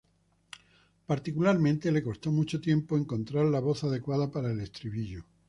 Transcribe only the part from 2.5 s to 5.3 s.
tiempo el encontrar la voz adecuada para el estribillo.